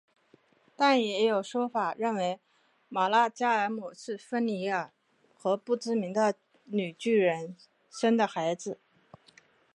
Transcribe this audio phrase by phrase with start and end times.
[0.75, 2.39] 但也有说法认为
[2.89, 4.91] 玛纳加尔姆是芬里尔
[5.37, 6.33] 和不知名的
[6.65, 7.55] 女巨人
[7.91, 8.79] 生的孩子。